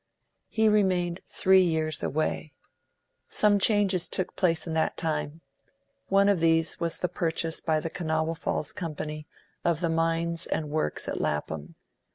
He 0.49 0.67
remained 0.67 1.19
three 1.27 1.61
years 1.61 2.01
away. 2.01 2.53
Some 3.27 3.59
changes 3.59 4.07
took 4.09 4.35
place 4.35 4.65
in 4.65 4.73
that 4.73 4.97
time. 4.97 5.41
One 6.07 6.27
of 6.27 6.39
these 6.39 6.79
was 6.79 6.97
the 6.97 7.07
purchase 7.07 7.61
by 7.61 7.79
the 7.79 7.89
Kanawha 7.91 8.33
Falls 8.33 8.73
Company 8.73 9.27
of 9.63 9.79
the 9.79 9.89
mines 9.91 10.47
and 10.47 10.71
works 10.71 11.07
at 11.07 11.21
Lapham. 11.21 11.75